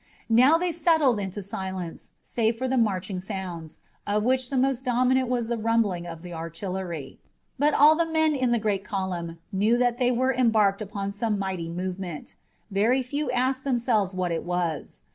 [0.31, 3.77] Now they settled into silence, save for the marching sounds,
[4.07, 7.19] of which the most dominant was the rumbling of the artillery.
[7.59, 11.37] But all the men in the great column knew that they were embarked upon some
[11.37, 12.33] mighty movement.
[12.71, 15.03] Very few asked themselves what it was.